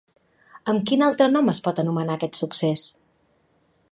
Amb 0.71 0.85
quin 0.91 1.03
altre 1.07 1.27
nom 1.33 1.51
es 1.53 1.59
pot 1.67 1.83
anomenar 1.85 2.17
aquest 2.21 2.41
succés? 2.41 2.89